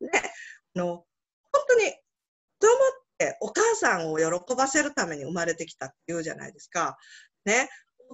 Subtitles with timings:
[0.00, 1.04] で、あの、本
[1.68, 1.96] 当に子
[2.60, 6.96] 供ってお母さんを喜ばせるために生まれてきたって言うじゃないですか。
[7.44, 7.68] ね。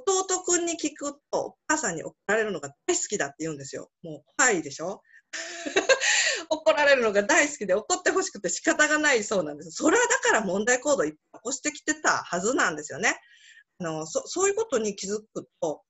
[0.07, 3.91] 弟くんに聞くと、お母さんに怒られるのが大好きだって言うんですよ。
[4.03, 5.03] もう怖いでしょ？
[6.51, 9.73] 怒られるのが大好きで怒ってほしくて仕方がないそうなんです。
[9.73, 13.19] それはだから問題行動いっぱい起こしてきてたはずなんですよね。
[13.81, 15.83] あのそそういうことに気づくと、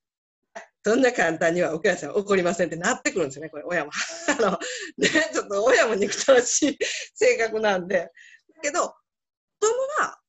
[0.85, 3.91] そんな簡単にはお母さん怒りませんってなってくるんですよね、これ、親も。
[4.29, 4.59] あの、
[4.97, 6.79] ね、ちょっと親も憎たらしい
[7.15, 7.99] 性格なんで。
[7.99, 8.97] だけど、子
[9.61, 10.21] 供は、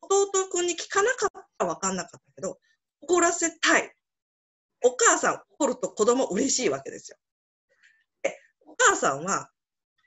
[0.00, 2.58] 弟君に聞かなかったら分かんなかったけど、
[3.00, 3.92] 怒らせたい。
[4.84, 7.16] お母さん怒ると子供嬉しいわけですよ。
[8.22, 9.50] で、お母さんは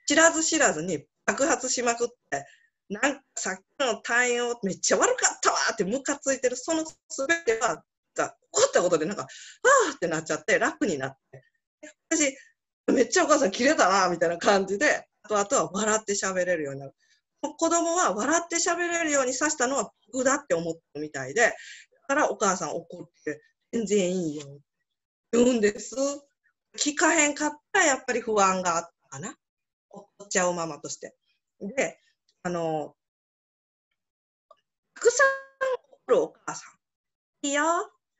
[0.06, 2.46] 知らず知らずに爆発しまくって、
[2.88, 7.82] なんかさっきの対応めっちゃ悪かったわってムカついてる、その全ては、
[8.24, 9.26] 怒ったことでなんか、あ
[9.92, 11.44] あってなっちゃって楽になって。
[12.10, 12.36] 私、
[12.92, 16.94] めっちゃお母さんキレたな、みたいな感じで、あとあとは笑って喋れるようになる。
[17.42, 21.52] 子供は笑って喋れるようにさせたのは僕だって思ったみたいで、だ
[22.08, 23.42] からお母さん怒って、
[23.72, 24.60] 全然いいよ
[25.32, 25.96] 言うんです。
[26.78, 29.36] 聞かへんかったらやっぱり不安があったかな。
[29.90, 31.16] 怒っちゃうママとして。
[31.60, 31.98] で、
[32.42, 32.94] あの、
[34.94, 35.26] たくさん
[36.08, 37.46] 怒るお母さん。
[37.46, 37.64] いいよ、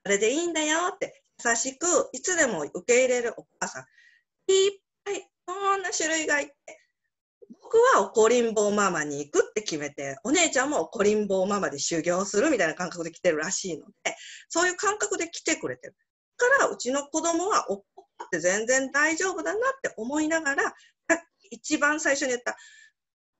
[0.06, 3.82] それでいいんだよって、優しく、いつでも受け入れるお母さん。
[4.52, 4.72] いっ
[5.04, 6.54] ぱい、こんな種類がいて、
[7.60, 14.14] 僕は怒りんぼママに行くって決めて、お姉ちゃんも怒りんぼママで修行するみたいな感覚で来てるらしいので、
[14.48, 15.96] そういう感覚で来てくれてる。
[16.36, 17.82] から、うちの子供は怒
[18.22, 20.72] って全然大丈夫だなって思いながら、
[21.50, 22.56] 一番最初に言った、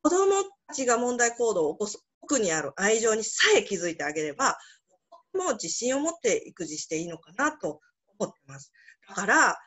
[0.02, 4.58] 子供たちが問題行動を起こす奥にある愛情にさえ気づいてあげれば、
[5.36, 7.80] も自信を持って育児していいのかなと
[8.18, 8.72] 思ってます。
[9.08, 9.58] だから、